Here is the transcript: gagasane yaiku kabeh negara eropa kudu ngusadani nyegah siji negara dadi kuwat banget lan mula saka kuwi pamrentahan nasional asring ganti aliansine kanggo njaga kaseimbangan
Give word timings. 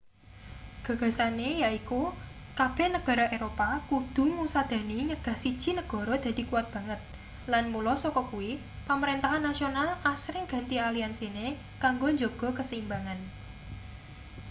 gagasane 0.85 1.49
yaiku 1.63 2.01
kabeh 2.59 2.87
negara 2.95 3.25
eropa 3.35 3.67
kudu 3.89 4.23
ngusadani 4.35 4.97
nyegah 5.09 5.37
siji 5.43 5.69
negara 5.79 6.13
dadi 6.25 6.41
kuwat 6.49 6.67
banget 6.75 7.01
lan 7.51 7.65
mula 7.73 7.93
saka 8.03 8.21
kuwi 8.31 8.51
pamrentahan 8.87 9.43
nasional 9.49 9.89
asring 10.13 10.45
ganti 10.51 10.75
aliansine 10.87 11.45
kanggo 11.83 12.07
njaga 12.11 12.49
kaseimbangan 12.57 13.19